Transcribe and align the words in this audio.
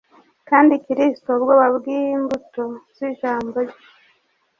Kandi 0.49 0.73
Kristo 0.85 1.29
ubwoba 1.37 1.65
bwimbuto 1.77 2.63
zijambo 2.97 3.57
rye 3.69 3.79